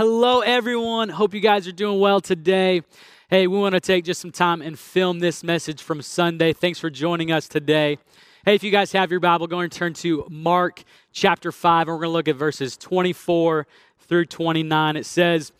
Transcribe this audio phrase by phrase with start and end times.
[0.00, 1.10] Hello, everyone.
[1.10, 2.80] Hope you guys are doing well today.
[3.28, 6.54] Hey, we want to take just some time and film this message from Sunday.
[6.54, 7.98] Thanks for joining us today.
[8.46, 11.94] Hey, if you guys have your Bible, go and turn to Mark chapter 5, and
[11.94, 13.66] we're going to look at verses 24
[13.98, 14.96] through 29.
[14.96, 15.52] It says,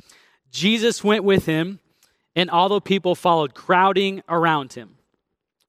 [0.50, 1.78] Jesus went with him,
[2.34, 4.96] and all the people followed, crowding around him.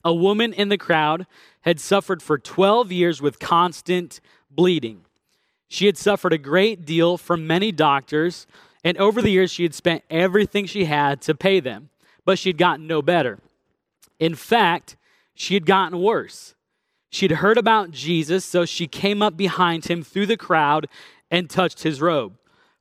[0.05, 1.27] A woman in the crowd
[1.63, 5.03] had suffered for 12 years with constant bleeding.
[5.71, 8.45] She had suffered a great deal from many doctors,
[8.83, 11.91] and over the years, she had spent everything she had to pay them,
[12.25, 13.39] but she had gotten no better.
[14.19, 14.97] In fact,
[15.33, 16.55] she had gotten worse.
[17.09, 20.89] She'd heard about Jesus, so she came up behind him through the crowd
[21.31, 22.33] and touched his robe.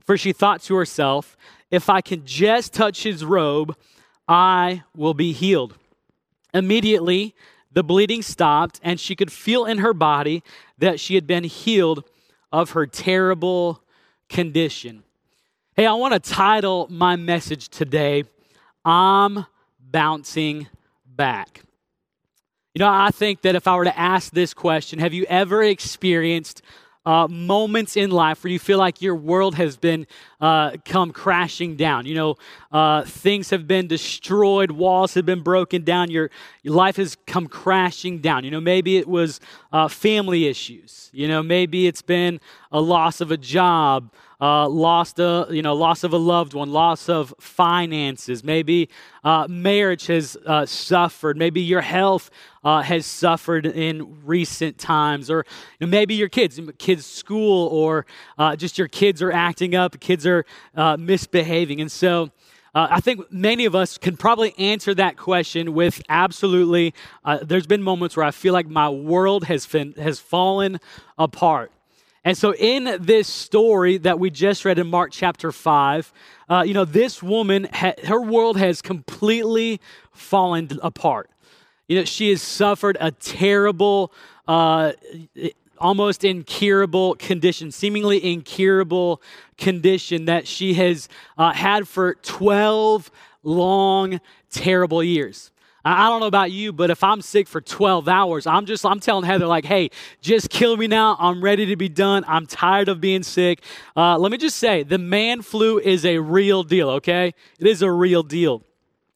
[0.05, 1.37] For she thought to herself,
[1.71, 3.77] if I can just touch his robe,
[4.27, 5.77] I will be healed.
[6.53, 7.37] Immediately,
[7.71, 10.43] the bleeding stopped, and she could feel in her body
[10.77, 12.03] that she had been healed
[12.53, 13.83] of her terrible
[14.29, 15.03] condition.
[15.75, 18.25] Hey, I want to title my message today,
[18.85, 19.47] I'm
[19.79, 20.69] Bouncing
[21.07, 21.63] Back.
[22.75, 25.63] You know, I think that if I were to ask this question, have you ever
[25.63, 26.63] experienced
[27.11, 30.07] uh, moments in life where you feel like your world has been
[30.41, 32.07] uh, come crashing down.
[32.07, 32.37] You know,
[32.71, 36.31] uh, things have been destroyed, walls have been broken down, your,
[36.63, 38.45] your life has come crashing down.
[38.45, 39.41] You know, maybe it was
[39.73, 41.11] uh, family issues.
[41.13, 42.39] You know, maybe it's been
[42.71, 46.73] a loss of a job, uh, lost a you know loss of a loved one,
[46.73, 48.43] loss of finances.
[48.43, 48.89] Maybe
[49.25, 51.37] uh, marriage has uh, suffered.
[51.37, 52.31] Maybe your health
[52.65, 55.45] uh, has suffered in recent times, or
[55.79, 58.07] you know, maybe your kids, kids' school, or
[58.39, 59.99] uh, just your kids are acting up.
[60.01, 62.31] Kids are uh, misbehaving, and so.
[62.73, 66.95] Uh, I think many of us can probably answer that question with absolutely.
[67.25, 70.79] Uh, there's been moments where I feel like my world has been, has fallen
[71.19, 71.73] apart.
[72.23, 76.13] And so, in this story that we just read in Mark chapter 5,
[76.51, 79.81] uh, you know, this woman, ha- her world has completely
[80.13, 81.31] fallen apart.
[81.89, 84.13] You know, she has suffered a terrible,
[84.47, 84.93] uh,
[85.79, 89.23] almost incurable condition, seemingly incurable
[89.57, 91.09] condition that she has
[91.39, 93.11] uh, had for 12
[93.43, 95.51] long, terrible years.
[95.85, 99.01] I don't know about you, but if I'm sick for 12 hours, I'm just, I'm
[99.01, 101.17] telling Heather, like, hey, just kill me now.
[101.19, 102.25] I'm ready to be done.
[102.29, 103.63] I'm tired of being sick.
[103.97, 107.33] Uh, let me just say, the man flu is a real deal, okay?
[107.59, 108.63] It is a real deal.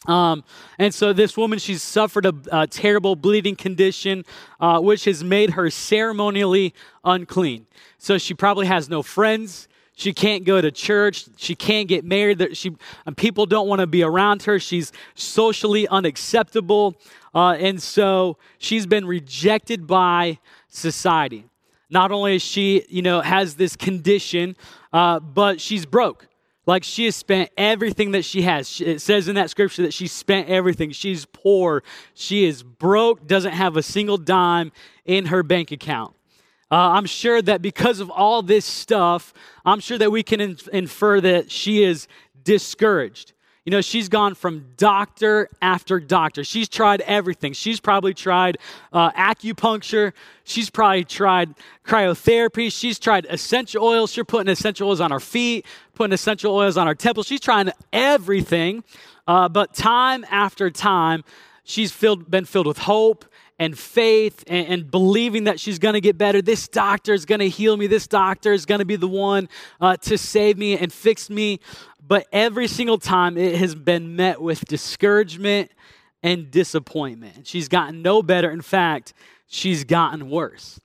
[0.06, 0.44] Um,
[0.78, 4.24] and so this woman, she's suffered a, a terrible bleeding condition,
[4.60, 7.66] uh, which has made her ceremonially unclean.
[7.98, 9.68] So she probably has no friends.
[9.96, 11.26] She can't go to church.
[11.36, 12.56] She can't get married.
[12.56, 12.76] She,
[13.16, 14.58] people don't want to be around her.
[14.58, 16.96] She's socially unacceptable.
[17.34, 20.38] Uh, and so she's been rejected by
[20.68, 21.44] society.
[21.90, 24.56] Not only is she, you know, has this condition,
[24.92, 26.26] uh, but she's broke.
[26.66, 28.80] Like she has spent everything that she has.
[28.80, 30.92] It says in that scripture that she spent everything.
[30.92, 31.82] She's poor.
[32.14, 34.72] She is broke, doesn't have a single dime
[35.04, 36.14] in her bank account.
[36.70, 39.32] Uh, I'm sure that because of all this stuff,
[39.64, 42.08] I'm sure that we can infer that she is
[42.42, 43.32] discouraged.
[43.64, 46.44] You know, she's gone from doctor after doctor.
[46.44, 47.54] She's tried everything.
[47.54, 48.58] She's probably tried
[48.92, 50.12] uh, acupuncture.
[50.44, 51.54] She's probably tried
[51.86, 52.70] cryotherapy.
[52.70, 54.12] She's tried essential oils.
[54.12, 55.64] She's putting essential oils on her feet,
[55.94, 57.26] putting essential oils on her temples.
[57.26, 58.84] She's trying everything.
[59.26, 61.24] Uh, but time after time,
[61.64, 63.24] she's filled, been filled with hope
[63.58, 66.42] and faith and, and believing that she's going to get better.
[66.42, 67.86] This doctor is going to heal me.
[67.86, 69.48] This doctor is going to be the one
[69.80, 71.60] uh, to save me and fix me.
[72.06, 75.70] But every single time it has been met with discouragement
[76.22, 77.46] and disappointment.
[77.46, 78.50] She's gotten no better.
[78.50, 79.12] In fact,
[79.46, 80.80] she's gotten worse.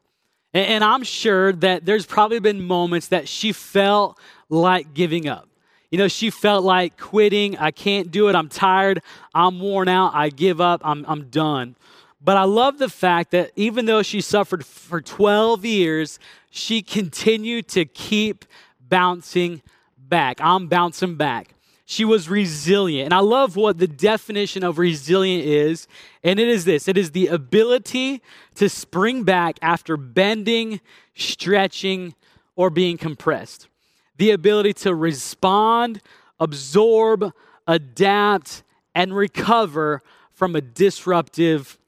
[0.54, 4.20] And, and I'm sure that there's probably been moments that she felt
[4.50, 5.50] like giving up.
[5.92, 7.58] You know, she felt like quitting.
[7.58, 8.36] I can't do it.
[8.36, 9.02] I'm tired.
[9.34, 10.14] I'm worn out.
[10.14, 10.82] I give up.
[10.84, 11.76] I'm, I'm done.
[12.22, 16.20] But I love the fact that even though she suffered for 12 years,
[16.50, 18.46] she continued to keep
[18.80, 19.62] bouncing
[19.98, 20.40] back.
[20.42, 21.56] I'm bouncing back.
[21.86, 23.06] She was resilient.
[23.06, 25.88] And I love what the definition of resilient is.
[26.24, 28.22] And it is this it is the ability
[28.56, 30.82] to spring back after bending,
[31.16, 32.16] stretching,
[32.56, 33.70] or being compressed.
[34.18, 36.02] The ability to respond,
[36.40, 37.32] absorb,
[37.66, 38.64] adapt,
[38.94, 41.80] and recover from a disruptive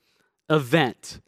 [0.51, 1.19] event.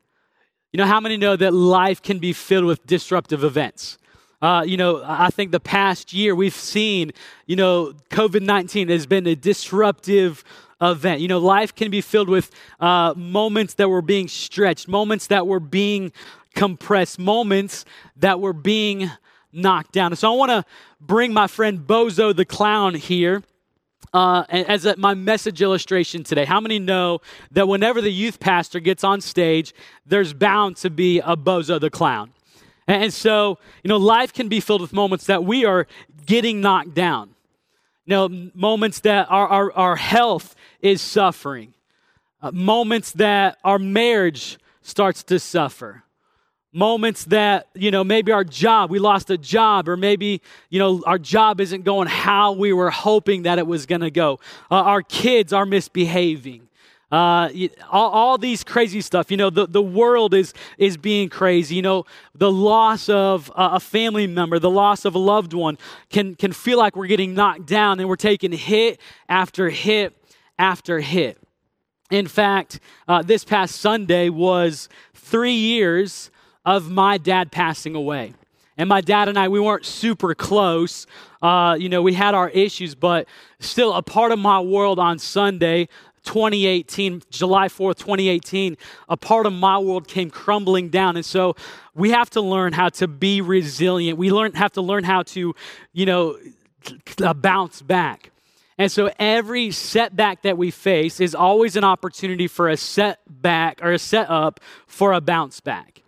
[0.71, 3.97] You know, how many know that life can be filled with disruptive events?
[4.41, 7.11] Uh, you know, I think the past year we've seen,
[7.45, 10.43] you know, COVID 19 has been a disruptive
[10.81, 11.21] event.
[11.21, 15.47] You know, life can be filled with uh, moments that were being stretched, moments that
[15.47, 16.11] were being
[16.55, 17.85] compressed, moments
[18.17, 19.09] that were being
[19.53, 20.15] knocked down.
[20.15, 20.65] So I want to
[20.99, 23.43] bring my friend Bozo the Clown here.
[24.11, 27.19] Uh, as a, my message illustration today, how many know
[27.51, 29.73] that whenever the youth pastor gets on stage,
[30.05, 32.31] there's bound to be a bozo the clown?
[32.87, 35.87] And so, you know, life can be filled with moments that we are
[36.25, 37.29] getting knocked down.
[38.05, 41.73] You know, moments that our, our, our health is suffering,
[42.41, 46.02] uh, moments that our marriage starts to suffer,
[46.73, 51.03] moments that you know maybe our job we lost a job or maybe you know
[51.05, 54.39] our job isn't going how we were hoping that it was going to go.
[54.69, 56.67] Uh, our kids are misbehaving.
[57.11, 57.47] Uh,
[57.91, 59.29] all, all, these crazy stuff.
[59.29, 61.75] You know the, the world is is being crazy.
[61.75, 65.77] You know the loss of a family member the loss of a loved one
[66.09, 68.99] can can feel like we're getting knocked down and we're taking hit
[69.29, 70.17] after hit
[70.57, 71.37] after hit.
[72.09, 76.31] In fact uh, this past sunday was three years
[76.65, 78.33] of my dad passing away.
[78.77, 81.05] And my dad and I, we weren't super close.
[81.41, 83.27] Uh, you know, we had our issues, but
[83.59, 85.87] still a part of my world on Sunday,
[86.23, 88.77] 2018, July 4th, 2018,
[89.09, 91.15] a part of my world came crumbling down.
[91.15, 91.55] And so
[91.93, 94.17] we have to learn how to be resilient.
[94.17, 95.53] We learn, have to learn how to,
[95.91, 96.37] you know,
[97.21, 98.31] uh, bounce back.
[98.77, 103.91] And so every setback that we face is always an opportunity for a setback or
[103.91, 106.02] a setup for a bounce back.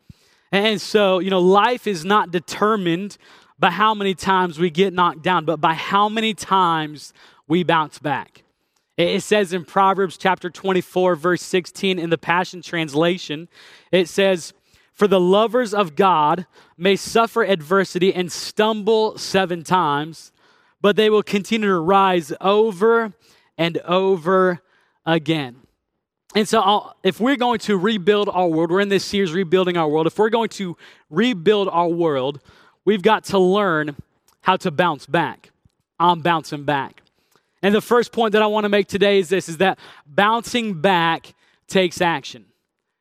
[0.55, 3.17] And so, you know, life is not determined
[3.59, 7.11] by how many times we get knocked down, but by how many times
[7.45, 8.43] we bounce back.
[8.95, 13.49] It says in Proverbs chapter 24, verse 16 in the Passion Translation,
[13.91, 14.53] it says,
[14.93, 16.47] For the lovers of God
[16.77, 20.31] may suffer adversity and stumble seven times,
[20.79, 23.11] but they will continue to rise over
[23.57, 24.61] and over
[25.05, 25.64] again.
[26.35, 29.77] And so, I'll, if we're going to rebuild our world, we're in this series, Rebuilding
[29.77, 30.05] Our World.
[30.05, 30.75] If we're going to
[31.09, 32.41] rebuild our world,
[32.83, 33.95] we've got to learn
[34.41, 35.51] how to bounce back.
[35.97, 37.01] I'm bouncing back.
[37.61, 40.81] And the first point that I want to make today is this is that bouncing
[40.81, 41.33] back
[41.67, 42.45] takes action.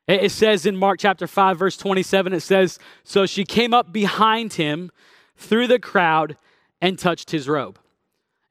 [0.06, 4.54] It says in Mark chapter 5, verse 27, it says, So she came up behind
[4.54, 4.92] him
[5.36, 6.36] through the crowd
[6.80, 7.80] and touched his robe.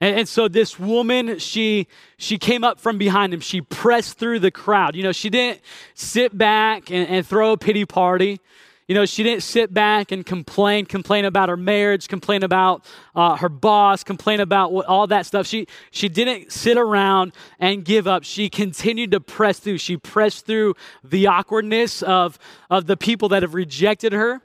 [0.04, 1.86] And, and, so this woman, she
[2.18, 3.40] she came up from behind him.
[3.40, 4.96] She pressed through the crowd.
[4.96, 5.62] You know, she didn't
[5.94, 8.38] sit back and, and throw a pity party.
[8.86, 12.84] You know, she didn't sit back and complain, complain about her marriage, complain about
[13.14, 15.46] uh, her boss, complain about what, all that stuff.
[15.46, 18.24] She she didn't sit around and give up.
[18.24, 19.78] She continued to press through.
[19.78, 24.42] She pressed through the awkwardness of of the people that have rejected her.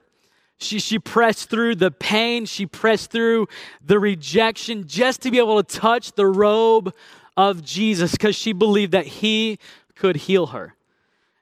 [0.60, 3.48] She, she pressed through the pain, she pressed through
[3.86, 6.94] the rejection just to be able to touch the robe
[7.38, 9.58] of Jesus because she believed that he
[9.96, 10.76] could heal her.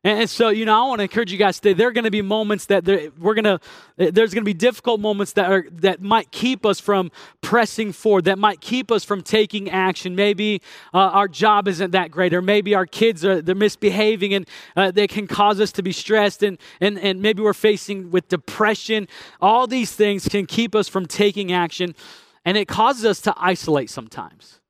[0.07, 1.74] And so, you know, I want to encourage you guys today.
[1.74, 2.86] There are going to be moments that
[3.19, 3.59] we're going to,
[3.98, 7.12] there's going to be difficult moments that are, that might keep us from
[7.42, 10.15] pressing forward, that might keep us from taking action.
[10.15, 10.62] Maybe
[10.94, 14.92] uh, our job isn't that great, or maybe our kids are, they're misbehaving and uh,
[14.92, 19.10] they can cause us to be stressed and, and, and maybe we're facing with depression.
[19.42, 21.95] All these things can keep us from taking action
[22.45, 24.62] and it causes us to isolate sometimes.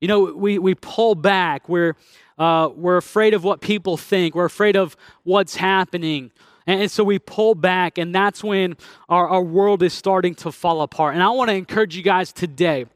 [0.00, 1.94] You know, we, we pull back, we're,
[2.42, 4.34] uh, we're afraid of what people think.
[4.34, 6.32] We're afraid of what's happening.
[6.66, 8.76] And, so we pull back, and that's when
[9.08, 11.14] our, our world is starting to fall apart.
[11.14, 12.86] And I want to encourage you guys today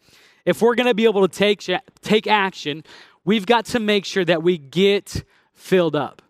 [0.44, 1.62] if we're going to be able to take,
[2.02, 2.82] take action,
[3.24, 5.22] we've got to make sure that we get
[5.54, 6.22] filled up.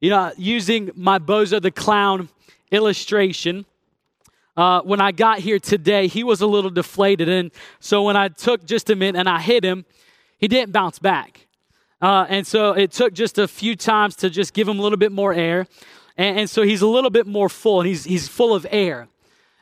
[0.00, 2.30] You know, using my Bozo the Clown
[2.70, 3.66] illustration,
[4.56, 7.28] uh, when I got here today, he was a little deflated.
[7.28, 9.84] And so when I took just a minute and I hit him,
[10.38, 11.43] he didn't bounce back.
[12.04, 14.98] Uh, and so it took just a few times to just give him a little
[14.98, 15.66] bit more air.
[16.18, 19.08] And, and so he's a little bit more full and he's, he's full of air.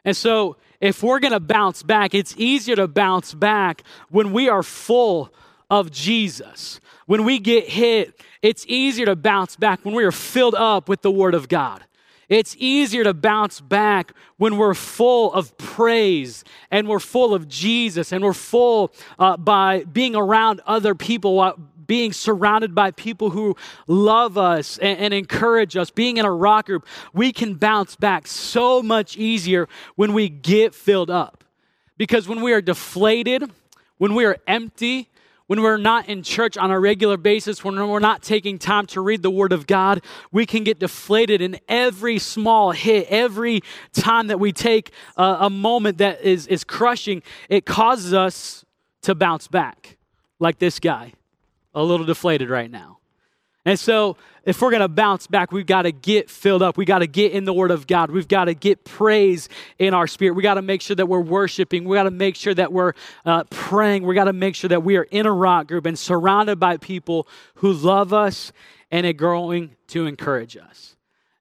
[0.04, 4.48] And so if we're going to bounce back, it's easier to bounce back when we
[4.48, 5.32] are full
[5.70, 6.80] of Jesus.
[7.06, 11.02] When we get hit, it's easier to bounce back when we are filled up with
[11.02, 11.84] the Word of God.
[12.28, 18.10] It's easier to bounce back when we're full of praise and we're full of Jesus
[18.10, 21.36] and we're full uh, by being around other people
[21.92, 23.54] being surrounded by people who
[23.86, 28.26] love us and, and encourage us, being in a rock group, we can bounce back
[28.26, 31.44] so much easier when we get filled up.
[31.98, 33.44] Because when we are deflated,
[33.98, 35.10] when we are empty,
[35.48, 39.02] when we're not in church on a regular basis, when we're not taking time to
[39.02, 43.60] read the Word of God, we can get deflated in every small hit, every
[43.92, 48.64] time that we take a, a moment that is, is crushing, it causes us
[49.02, 49.98] to bounce back,
[50.40, 51.12] like this guy
[51.74, 52.98] a little deflated right now.
[53.64, 56.76] And so, if we're going to bounce back, we've got to get filled up.
[56.76, 58.10] We've got to get in the Word of God.
[58.10, 59.48] We've got to get praise
[59.78, 60.34] in our spirit.
[60.34, 61.84] We've got to make sure that we're worshiping.
[61.84, 64.04] We've got to make sure that we're uh, praying.
[64.04, 66.76] We've got to make sure that we are in a rock group and surrounded by
[66.78, 68.50] people who love us
[68.90, 70.96] and are growing to encourage us.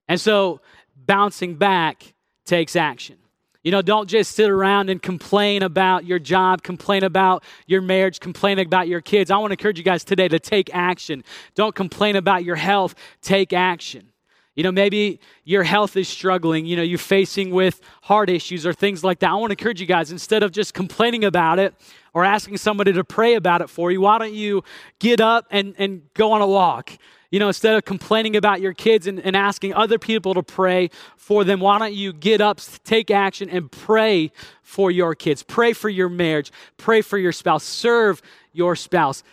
[0.07, 0.61] And so,
[0.95, 2.13] bouncing back
[2.45, 3.17] takes action.
[3.63, 8.19] You know, don't just sit around and complain about your job, complain about your marriage,
[8.19, 9.29] complain about your kids.
[9.29, 11.23] I want to encourage you guys today to take action.
[11.53, 14.11] Don't complain about your health, take action.
[14.55, 18.73] You know, maybe your health is struggling, you know, you're facing with heart issues or
[18.73, 19.29] things like that.
[19.29, 21.73] I want to encourage you guys, instead of just complaining about it
[22.13, 24.63] or asking somebody to pray about it for you, why don't you
[24.99, 26.91] get up and, and go on a walk?
[27.31, 30.89] You know, instead of complaining about your kids and, and asking other people to pray
[31.15, 35.41] for them, why don't you get up, take action, and pray for your kids?
[35.41, 38.21] Pray for your marriage, pray for your spouse, serve
[38.51, 39.23] your spouse.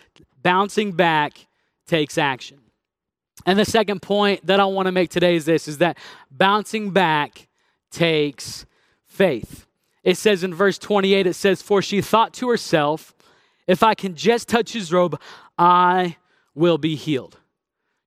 [0.41, 1.47] Bouncing back
[1.87, 2.59] takes action.
[3.45, 5.97] And the second point that I want to make today is this is that
[6.31, 7.47] bouncing back
[7.91, 8.65] takes
[9.05, 9.65] faith.
[10.03, 13.13] It says in verse 28, it says, For she thought to herself,
[13.67, 15.19] if I can just touch his robe,
[15.57, 16.15] I
[16.55, 17.38] will be healed.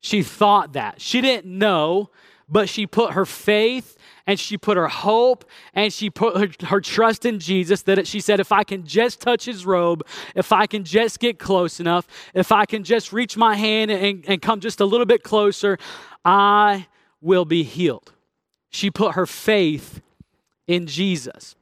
[0.02, 1.00] She thought that.
[1.00, 2.10] She didn't know,
[2.48, 5.44] but she put her faith and she put her hope
[5.74, 9.20] and she put her, her trust in Jesus that she said, if I can just
[9.20, 10.04] touch his robe,
[10.34, 14.24] if I can just get close enough, if I can just reach my hand and,
[14.26, 15.78] and come just a little bit closer,
[16.24, 16.88] I
[17.20, 18.12] will be healed.
[18.70, 20.02] She put her faith
[20.66, 21.54] in Jesus.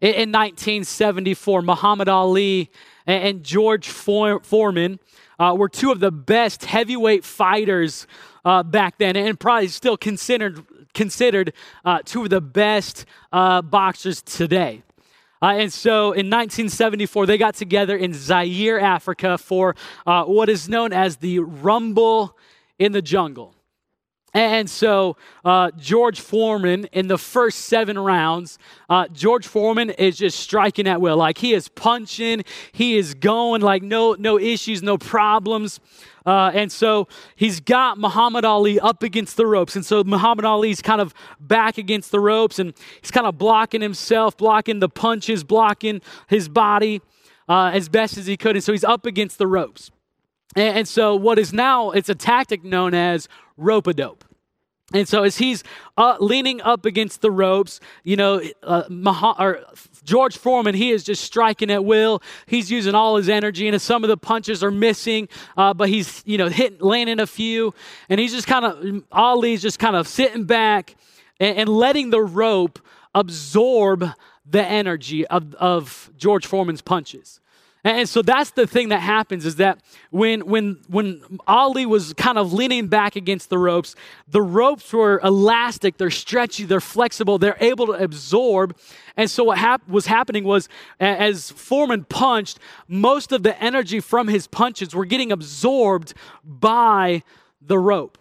[0.00, 2.70] In, in 1974, Muhammad Ali
[3.06, 4.98] and, and George Foreman
[5.38, 8.06] uh, were two of the best heavyweight fighters
[8.44, 10.64] uh, back then, and probably still considered
[10.94, 11.52] considered
[11.84, 14.82] uh, two of the best uh, boxers today.
[15.42, 19.74] Uh, and so in 1974, they got together in Zaire, Africa, for
[20.06, 22.38] uh, what is known as the Rumble
[22.78, 23.54] in the Jungle.
[24.34, 28.58] And so, uh, George Foreman, in the first seven rounds,
[28.90, 31.16] uh, George Foreman is just striking at will.
[31.16, 35.78] Like he is punching, he is going, like no, no issues, no problems.
[36.26, 39.76] Uh, and so he's got Muhammad Ali up against the ropes.
[39.76, 43.82] And so Muhammad Ali's kind of back against the ropes and he's kind of blocking
[43.82, 47.02] himself, blocking the punches, blocking his body
[47.48, 48.56] uh, as best as he could.
[48.56, 49.90] And so he's up against the ropes.
[50.56, 54.24] And, so what is now, it's a tactic known as rope a dope.
[54.92, 55.64] And so as he's
[55.96, 59.60] uh, leaning up against the ropes, you know, uh, Mah- or
[60.04, 62.22] George Foreman, he is just striking at will.
[62.46, 66.22] He's using all his energy, and some of the punches are missing, uh, but he's,
[66.26, 67.74] you know, hitting, landing a few.
[68.08, 70.94] And he's just kind of, Ali's just kind of sitting back
[71.40, 72.78] and, and letting the rope
[73.14, 74.10] absorb
[74.44, 77.40] the energy of, of George Foreman's punches.
[77.84, 79.78] And so that's the thing that happens is that
[80.10, 83.94] when when when Ali was kind of leaning back against the ropes,
[84.26, 88.74] the ropes were elastic, they're stretchy, they're flexible, they're able to absorb.
[89.18, 90.66] And so what hap- was happening was
[90.98, 97.22] as Foreman punched, most of the energy from his punches were getting absorbed by
[97.60, 98.16] the rope.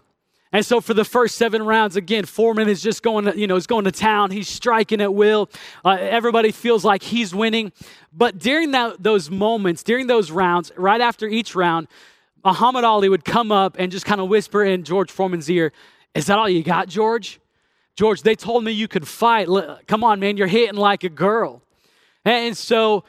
[0.53, 3.55] And so for the first seven rounds, again, Foreman is just going to, you know,
[3.55, 4.29] is going to town.
[4.29, 5.49] He's striking at will.
[5.83, 7.71] Uh, everybody feels like he's winning.
[8.13, 11.87] But during that, those moments, during those rounds, right after each round,
[12.45, 15.73] Muhammad Ali would come up and just kind of whisper in George Foreman's ear,
[16.13, 17.39] Is that all you got, George?
[17.95, 19.47] George, they told me you could fight.
[19.87, 21.63] Come on, man, you're hitting like a girl.
[22.25, 23.03] And so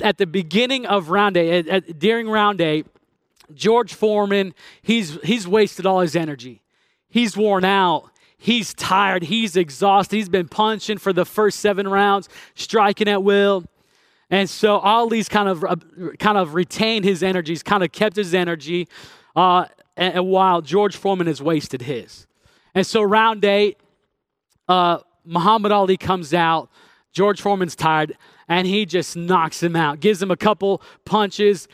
[0.00, 2.86] at the beginning of round eight, at, at, during round eight,
[3.54, 6.61] George Foreman, he's, he's wasted all his energy.
[7.12, 8.10] He's worn out.
[8.38, 9.22] He's tired.
[9.24, 10.16] He's exhausted.
[10.16, 13.64] He's been punching for the first seven rounds, striking at will.
[14.30, 15.76] And so Ali's kind of uh,
[16.18, 17.52] kind of retained his energy.
[17.52, 18.88] He's kind of kept his energy,
[19.36, 19.66] uh,
[19.96, 22.26] and, and while George Foreman has wasted his.
[22.74, 23.78] And so round eight,
[24.68, 26.70] uh, Muhammad Ali comes out.
[27.12, 28.16] George Foreman's tired,
[28.48, 30.00] and he just knocks him out.
[30.00, 31.68] Gives him a couple punches.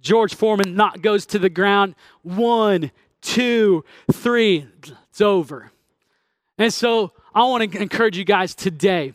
[0.00, 1.96] George Foreman not, goes to the ground.
[2.22, 2.92] One,
[3.24, 4.68] two, three,
[5.10, 5.72] it's over.
[6.58, 9.14] And so I want to encourage you guys today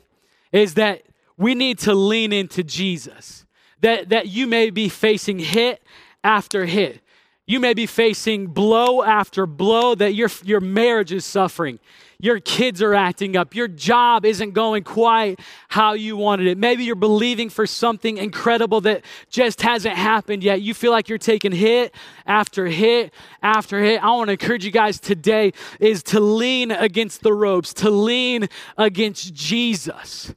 [0.52, 1.04] is that
[1.38, 3.46] we need to lean into Jesus.
[3.82, 5.82] That, that you may be facing hit
[6.22, 7.02] after hit.
[7.50, 11.80] You may be facing blow after blow, that your, your marriage is suffering
[12.22, 15.40] your kids are acting up, your job isn't going quite
[15.70, 16.58] how you wanted it.
[16.58, 20.62] Maybe you're believing for something incredible that just hasn't happened yet.
[20.62, 24.04] You feel like you're taking hit after hit after hit.
[24.04, 28.50] I want to encourage you guys today is to lean against the ropes, to lean
[28.78, 30.34] against Jesus.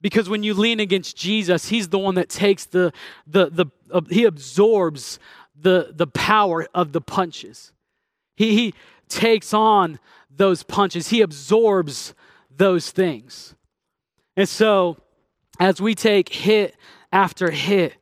[0.00, 2.92] Because when you lean against Jesus, he's the one that takes the
[3.26, 5.18] the the uh, he absorbs
[5.58, 7.72] the the power of the punches.
[8.36, 8.74] He, he
[9.08, 9.98] takes on
[10.30, 12.14] those punches, he absorbs
[12.54, 13.54] those things.
[14.36, 14.98] And so,
[15.58, 16.76] as we take hit
[17.10, 17.94] after hit,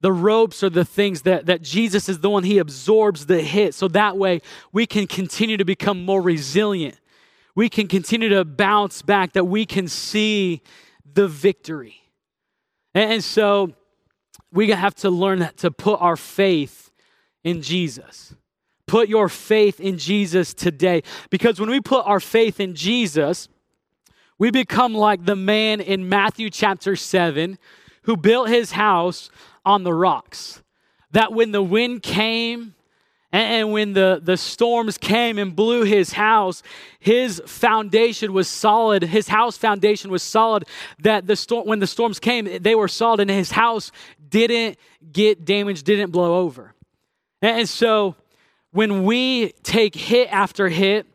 [0.00, 3.74] the ropes are the things that, that Jesus is the one, he absorbs the hit.
[3.74, 4.40] So that way
[4.72, 6.98] we can continue to become more resilient.
[7.54, 10.62] We can continue to bounce back, that we can see
[11.12, 11.96] the victory.
[12.94, 13.72] And, so
[14.52, 16.87] we have to learn to put our faith
[17.44, 18.34] in Jesus.
[18.86, 21.02] Put your faith in Jesus today.
[21.30, 23.48] Because when we put our faith in Jesus,
[24.38, 27.58] we become like the man in Matthew chapter 7
[28.02, 29.30] who built his house
[29.66, 30.62] on the rocks.
[31.10, 32.74] That when the wind came
[33.30, 36.62] and, when the, the storms came and blew his house,
[36.98, 39.02] his foundation was solid.
[39.02, 40.64] His house foundation was solid.
[41.00, 43.92] That the storm, when the storms came, they were solid, and his house
[44.30, 44.78] didn't
[45.12, 46.74] get damaged, didn't blow over.
[47.40, 48.16] And, so,
[48.72, 51.06] when we take hit after hit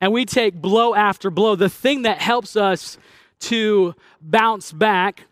[0.00, 2.98] and we take blow after blow, the thing that helps us
[3.40, 5.24] to bounce back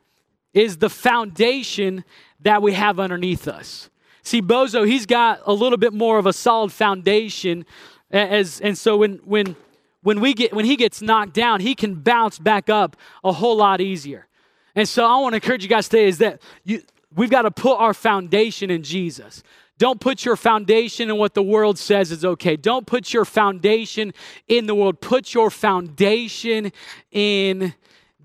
[0.53, 2.05] is the foundation
[2.41, 3.91] that we have underneath us.
[4.23, 7.65] See, Bozo, he's got a little bit more of a solid foundation,
[8.11, 9.57] as and so when when
[10.03, 13.57] when we get when he gets knocked down, he can bounce back up a whole
[13.57, 14.27] lot easier.
[14.75, 16.83] And so I want to encourage you guys today is that you,
[17.15, 19.43] we've got to put our foundation in Jesus.
[19.81, 22.55] Don't put your foundation in what the world says is okay.
[22.55, 24.13] Don't put your foundation
[24.47, 25.01] in the world.
[25.01, 26.71] Put your foundation
[27.11, 27.73] in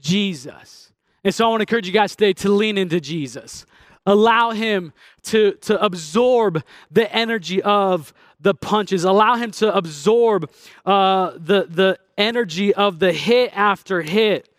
[0.01, 0.91] Jesus.
[1.23, 3.65] And so I want to encourage you guys today to lean into Jesus.
[4.05, 4.91] Allow him
[5.23, 9.05] to, to absorb the energy of the punches.
[9.05, 10.51] Allow him to absorb
[10.85, 14.49] uh, the, the energy of the hit after hit.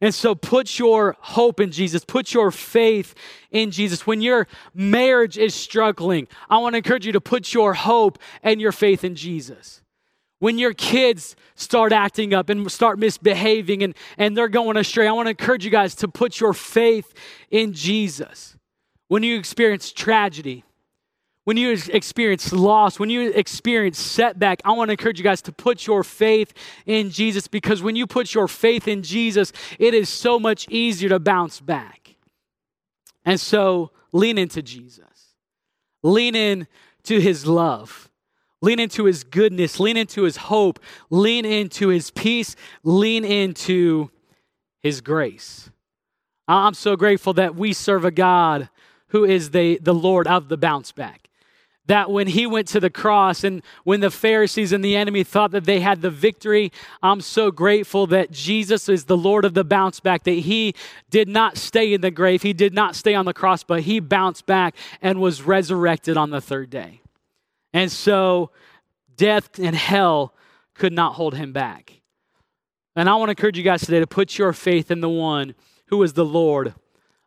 [0.00, 3.14] And so put your hope in Jesus, put your faith
[3.50, 4.06] in Jesus.
[4.06, 8.60] When your marriage is struggling, I want to encourage you to put your hope and
[8.60, 9.80] your faith in Jesus.
[10.38, 15.12] When your kids start acting up and start misbehaving and, and they're going astray, I
[15.12, 17.14] want to encourage you guys to put your faith
[17.50, 18.56] in Jesus
[19.08, 20.64] when you experience tragedy,
[21.46, 25.52] when you experience loss, when you experience setback, I want to encourage you guys to
[25.52, 26.52] put your faith
[26.86, 31.08] in Jesus because when you put your faith in Jesus, it is so much easier
[31.08, 32.16] to bounce back.
[33.24, 35.36] And so lean into Jesus,
[36.02, 36.66] lean in
[37.04, 38.10] to his love.
[38.60, 44.10] Lean into his goodness, lean into his hope, lean into his peace, lean into
[44.82, 45.70] his grace.
[46.48, 48.68] I'm so grateful that we serve a God
[49.08, 51.25] who is the, the Lord of the bounce back.
[51.86, 55.52] That when he went to the cross and when the Pharisees and the enemy thought
[55.52, 56.72] that they had the victory,
[57.02, 60.74] I'm so grateful that Jesus is the Lord of the bounce back, that he
[61.10, 64.00] did not stay in the grave, he did not stay on the cross, but he
[64.00, 67.00] bounced back and was resurrected on the third day.
[67.72, 68.50] And so
[69.16, 70.34] death and hell
[70.74, 72.00] could not hold him back.
[72.96, 75.54] And I want to encourage you guys today to put your faith in the one
[75.86, 76.74] who is the Lord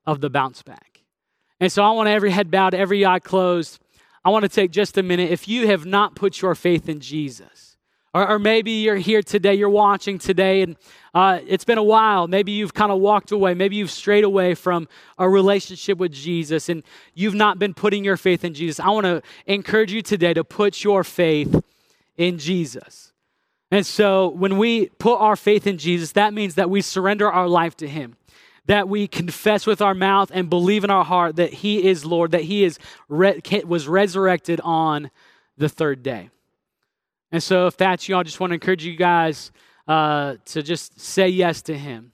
[0.05, 1.01] of the bounce back.
[1.59, 3.79] And so I want every head bowed, every eye closed.
[4.23, 5.31] I want to take just a minute.
[5.31, 7.77] If you have not put your faith in Jesus,
[8.13, 10.75] or, or maybe you're here today, you're watching today, and
[11.13, 12.27] uh, it's been a while.
[12.27, 13.53] Maybe you've kind of walked away.
[13.53, 18.17] Maybe you've strayed away from a relationship with Jesus, and you've not been putting your
[18.17, 18.79] faith in Jesus.
[18.79, 21.63] I want to encourage you today to put your faith
[22.17, 23.13] in Jesus.
[23.71, 27.47] And so when we put our faith in Jesus, that means that we surrender our
[27.47, 28.15] life to Him
[28.65, 32.31] that we confess with our mouth and believe in our heart that he is Lord,
[32.31, 35.09] that he is re- was resurrected on
[35.57, 36.29] the third day.
[37.31, 39.51] And so, if that's you, I just want to encourage you guys
[39.87, 42.11] uh, to just say yes to him.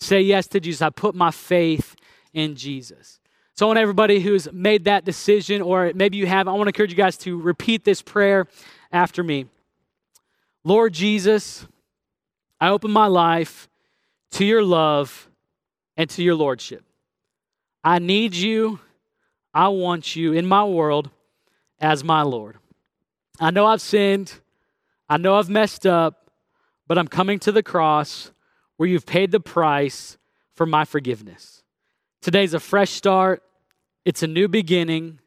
[0.00, 0.82] Say yes to Jesus.
[0.82, 1.94] I put my faith
[2.32, 3.20] in Jesus.
[3.54, 6.68] So, I want everybody who's made that decision, or maybe you have, I want to
[6.70, 8.46] encourage you guys to repeat this prayer
[8.90, 9.46] after me.
[10.64, 11.66] Lord Jesus,
[12.60, 13.68] I open my life
[14.32, 15.29] to your love
[16.00, 16.82] and to your lordship.
[17.84, 18.80] I need you.
[19.52, 21.10] I want you in my world
[21.78, 22.56] as my Lord.
[23.38, 24.32] I know I've sinned.
[25.10, 26.30] I know I've messed up,
[26.86, 28.30] but I'm coming to the cross
[28.78, 30.16] where you've paid the price
[30.54, 31.62] for my forgiveness.
[32.22, 33.42] Today's a fresh start,
[34.06, 35.18] it's a new beginning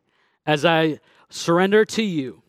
[0.43, 2.41] as I surrender to you.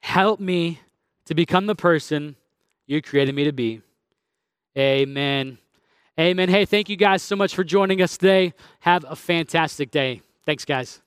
[0.00, 0.80] Help me
[1.26, 2.34] to become the person
[2.88, 3.80] you created me to be.
[4.76, 5.58] Amen.
[6.18, 6.48] Amen.
[6.48, 8.54] Hey, thank you guys so much for joining us today.
[8.80, 10.22] Have a fantastic day.
[10.46, 11.03] Thanks, guys.